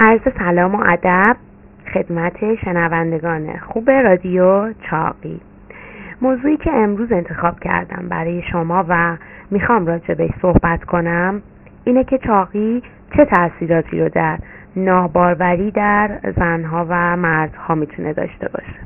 [0.00, 1.36] عرض سلام و ادب
[1.94, 5.40] خدمت شنوندگان خوب رادیو چاقی.
[6.22, 9.16] موضوعی که امروز انتخاب کردم برای شما و
[9.50, 11.42] می‌خوام راجع بهش صحبت کنم
[11.84, 12.82] اینه که چاقی
[13.16, 14.38] چه تاثیراتی رو در
[14.76, 18.80] ناباروری در زنها و مردها می‌تونه داشته باشه.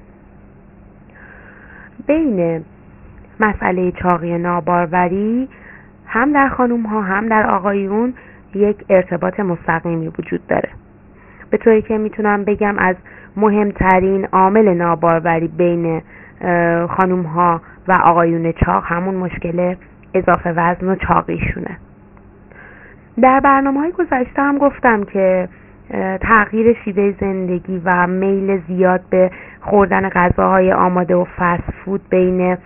[2.07, 2.65] بین
[3.41, 5.49] مسئله چاقی ناباروری
[6.07, 8.15] هم در خانوم ها هم در آقایون
[8.55, 10.69] یک ارتباط مستقیمی وجود داره.
[11.53, 12.97] به طوری که می‌تونم بگم از
[13.37, 16.03] مهمترین عامل ناباروری بین
[16.89, 19.75] خانوم ها و آقایون چاق همون مشکل
[20.15, 21.79] اضافه وزن و چاقیشونه
[23.23, 25.49] در برنامه های گذشته هم گفتم که
[26.21, 29.31] تغییر شیوه زندگی و میل زیاد به
[29.61, 32.57] خوردن غذاهای آماده و فست فود بین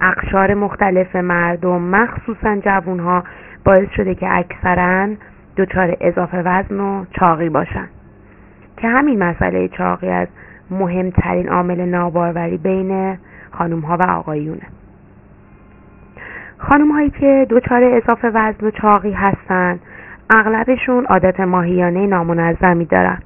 [0.00, 3.24] اقشار مختلف مردم مخصوصا جوون ها
[3.64, 5.08] باعث شده که اکثرا
[5.58, 7.88] دچار اضافه وزن و چاقی باشن.
[8.76, 10.28] که همین مسئله چاقی از
[10.70, 13.18] مهمترین عامل ناباروری بین
[13.50, 14.62] خانم ها و آقایونه.
[16.58, 19.78] خانم هایی که دچار اضافه وزن و چاقی هستن
[20.30, 23.18] اغلبشون عادت ماهیانه نامنظمی دارن.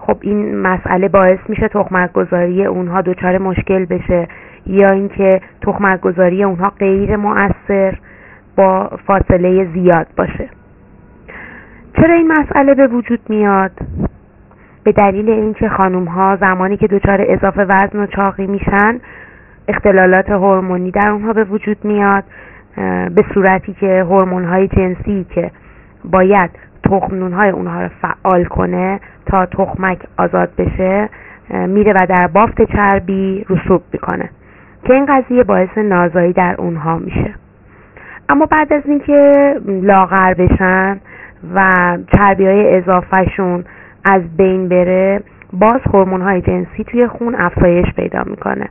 [0.00, 4.28] خب این مسئله باعث میشه تخمک گذاری اونها دچار مشکل بشه
[4.66, 7.98] یا اینکه تخمک گذاری اونها غیر مؤثر
[8.56, 10.48] با فاصله زیاد باشه.
[11.96, 13.72] چرا این مسئله به وجود میاد؟
[14.84, 19.00] به دلیل اینکه خانم ها زمانی که دچار اضافه وزن و چاقی میشن
[19.68, 22.24] اختلالات هورمونی در اونها به وجود میاد
[23.14, 25.50] به صورتی که هورمون های جنسی که
[26.04, 26.50] باید
[26.84, 31.08] تخمنون های اونها رو فعال کنه تا تخمک آزاد بشه
[31.50, 34.30] میره و در بافت چربی رسوب می‌کنه
[34.84, 37.34] که این قضیه باعث نازایی در اونها میشه.
[38.28, 39.32] اما بعد از اینکه
[39.66, 41.00] لاغر بشن
[41.54, 43.64] و چربی های اضافهشون
[44.04, 45.20] از بین بره
[45.52, 48.68] باز هورمون های جنسی توی خون افزایش پیدا می‌کنه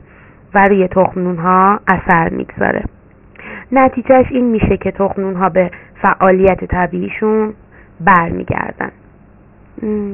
[0.54, 2.84] و روی تخمنون ها اثر می‌گذاره.
[3.72, 5.70] نتیجهش این میشه که تخمنون ها به
[6.02, 7.54] فعالیت طبیعیشون
[8.00, 8.90] برمیگردن.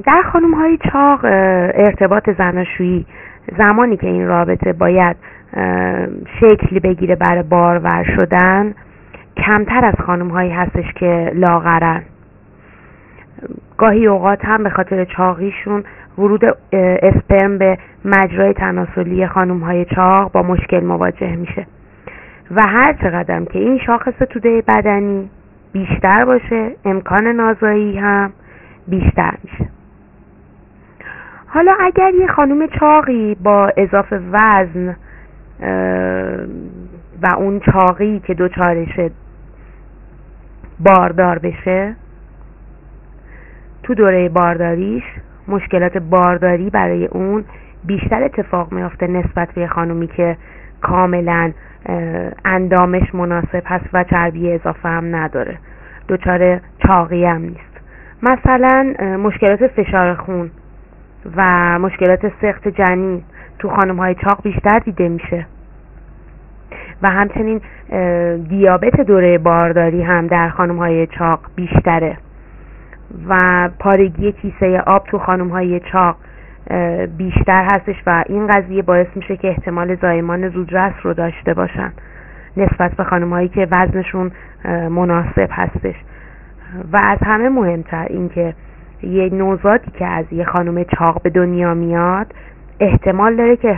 [0.06, 1.20] در خانم های چاق
[1.74, 3.06] ارتباط زناشویی
[3.58, 5.16] زمانی که این رابطه باید
[6.40, 8.74] شکلی بگیره برای بارور شدن
[9.36, 12.02] کمتر از خانم هایی هستش که لاغرن.
[13.82, 15.84] گاهی اوقات هم به خاطر چاقیشون
[16.18, 21.66] ورود اسپرم به مجرای تناسلی خانم های چاق با مشکل مواجه میشه.
[22.50, 25.30] و هر چقدر که این شاخص توده بدنی
[25.72, 28.32] بیشتر باشه امکان نازایی هم
[28.88, 29.70] بیشتر میشه.
[31.46, 34.96] حالا اگر یه خانم چاقی با اضافه وزن
[37.22, 39.10] و اون چاقی که دوچارشه
[40.80, 41.96] باردار بشه
[43.82, 45.02] تو دوره بارداریش
[45.48, 47.44] مشکلات بارداری برای اون
[47.84, 50.36] بیشتر اتفاق میافته نسبت به خانومی که
[50.80, 51.52] کاملا
[52.44, 55.58] اندامش مناسب هست و چربی اضافه هم نداره.
[56.08, 57.80] دچار چاقی هم نیست.
[58.22, 60.50] مثلا مشکلات فشار خون
[61.36, 61.42] و
[61.78, 63.22] مشکلات سخت جنین
[63.58, 65.46] تو خانم های چاق بیشتر دیده میشه.
[67.02, 67.60] و همچنین
[68.48, 72.16] دیابت دوره بارداری هم در خانم های چاق بیشتره.
[73.28, 76.16] و پارگی کیسه آب تو خانم های چاق
[77.16, 81.92] بیشتر هستش و این قضیه باعث میشه که احتمال زایمان زودرس رو داشته باشن
[82.56, 84.30] نسبت به خانم هایی که وزنشون
[84.64, 85.94] مناسب هستش.
[86.92, 88.54] و از همه مهمتر اینکه
[89.02, 92.34] یه نوزادی که از یه خانم چاق به دنیا میاد
[92.80, 93.76] احتمال داره که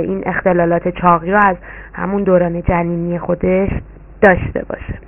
[0.00, 1.56] این اختلالات چاقی رو از
[1.92, 3.70] همون دوران جنینی خودش
[4.20, 5.03] داشته باشه.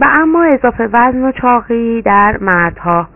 [0.00, 3.08] و اما اضافه وزن و چاقی در مردها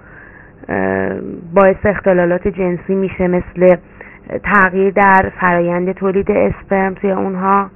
[1.54, 3.76] باعث اختلالات جنسی میشه مثل
[4.44, 7.70] تغییر در فرایند تولید اسپرم توی اونها.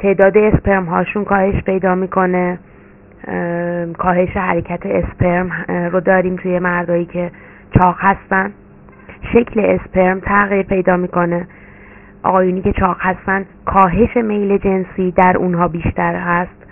[0.00, 2.58] تعداد اسپرم هاشون کاهش پیدا می‌کنه.
[3.98, 5.50] کاهش حرکت اسپرم
[5.92, 7.30] رو داریم توی مردایی که
[7.78, 8.52] چاق هستن.
[9.32, 11.46] شکل اسپرم تغییر پیدا می‌کنه.
[12.22, 16.66] آقایونی که چاق هستن کاهش میل جنسی در اونها بیشتر هست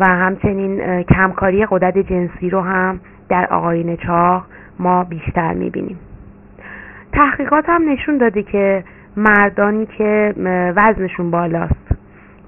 [0.00, 4.44] و همچنین کمکاری قدرت جنسی رو هم در آقایون چاق
[4.78, 5.98] ما بیشتر می‌بینیم.
[7.12, 8.84] تحقیقات هم نشون داده که
[9.16, 10.34] مردانی که
[10.76, 11.92] وزنشون بالاست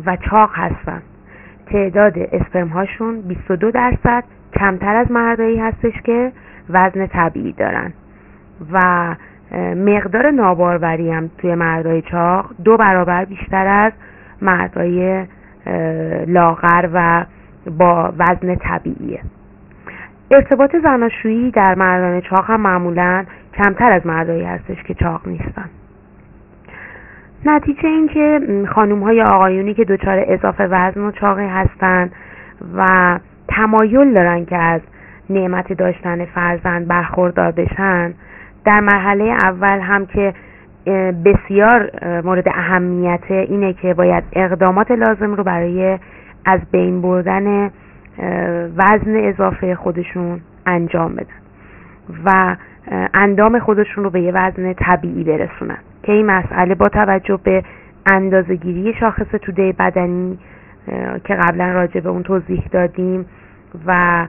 [0.06, 1.02] و چاق هستن
[1.66, 4.24] تعداد اسپرم هاشون 22 درصد
[4.56, 6.32] کمتر از مردایی هستش که
[6.70, 7.92] وزن طبیعی دارن.
[8.72, 8.80] و
[9.76, 13.92] مقدار ناباروری هم توی مردای چاق دو برابر بیشتر از
[14.42, 15.26] مردای
[16.26, 17.24] لاغر و
[17.78, 19.20] با وزن طبیعیه.
[20.30, 25.70] ارتباط زناشویی در مردان چاق هم معمولا کمتر از مردایی هستش که چاق نیستن.
[27.46, 28.40] نتیجه این که
[28.74, 32.12] خانوم های آقایونی که دچار اضافه وزن و چاقی هستند
[32.76, 33.18] و
[33.48, 34.80] تمایل دارن که از
[35.30, 38.14] نعمت داشتن فرزند برخوردار بشن
[38.64, 40.34] در مرحله اول هم که
[41.24, 41.90] بسیار
[42.24, 45.98] مورد اهمیت اینه که باید اقدامات لازم رو برای
[46.44, 47.70] از بین بردن
[48.76, 51.26] وزن اضافه خودشون انجام بدن
[52.24, 52.56] و
[53.14, 55.78] اندام خودشون رو به یه وزن طبیعی برسونن.
[56.02, 57.62] که این مسئله با توجه به
[58.12, 60.38] اندازهگیری شاخص توده بدنی
[61.24, 63.26] که قبلا راجع به اون توضیح دادیم
[63.86, 64.26] و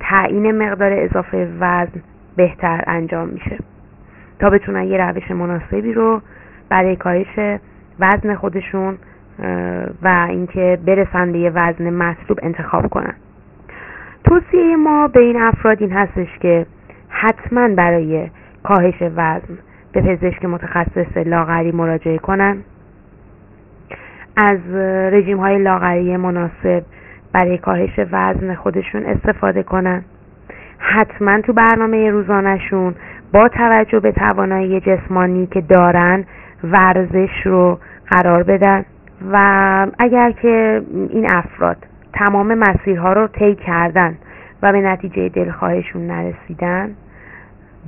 [0.00, 2.02] تعیین مقدار اضافه وزن
[2.36, 3.58] بهتر انجام میشه.
[4.38, 6.20] تا بتونن یه روش مناسبی رو
[6.68, 7.58] برای کاهش
[8.00, 8.98] وزن خودشون
[10.02, 13.14] و اینکه برسن به یه وزن مطلوب انتخاب کنن.
[14.24, 16.66] توصیه ما به این افراد این هستش که
[17.08, 18.30] حتما برای
[18.62, 19.58] کاهش وزن
[19.92, 22.56] به پزشک متخصص لاغری مراجعه کنن.
[24.36, 24.74] از
[25.12, 26.82] رژیم های لاغری مناسب
[27.32, 30.04] برای کاهش وزن خودشون استفاده کنن.
[30.78, 32.94] حتما تو برنامه روزانهشون
[33.32, 36.24] با توجه به توانایی جسمانی که دارن
[36.64, 37.78] ورزش رو
[38.10, 38.84] قرار بدن
[39.32, 39.36] و
[39.98, 41.76] اگر که این افراد
[42.12, 44.18] تمام مسیرها رو طی کردن
[44.62, 46.94] و به نتیجه دلخواهشون نرسیدن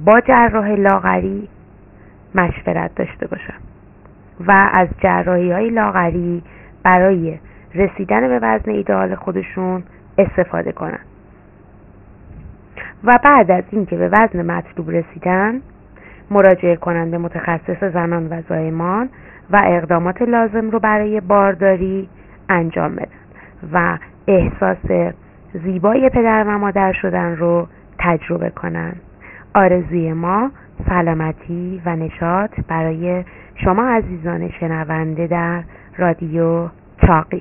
[0.05, 1.49] با جراح لاغری
[2.35, 3.55] مشورت داشته باشن
[4.46, 6.43] و از جراحی های لاغری
[6.82, 7.38] برای
[7.75, 9.82] رسیدن به وزن ایدئال خودشون
[10.19, 11.00] استفاده کنن.
[13.05, 15.61] و بعد از اینکه به وزن مطلوب رسیدن
[16.31, 19.09] مراجعه کنند به متخصص زنان و زایمان
[19.50, 22.09] و اقدامات لازم رو برای بارداری
[22.49, 23.09] انجام بدن
[23.73, 23.99] و
[24.29, 25.12] احساس
[25.65, 27.67] زیبای پدر و مادر شدن رو
[27.99, 29.00] تجربه کنند
[29.55, 30.50] آرزوی ما
[30.89, 33.25] سلامتی و نشاط برای
[33.55, 35.62] شما عزیزان شنونده در
[35.99, 36.69] رادیو
[37.06, 37.37] چاقی.